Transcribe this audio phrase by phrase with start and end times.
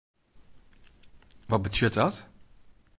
[1.47, 2.15] Wat betsjut dat?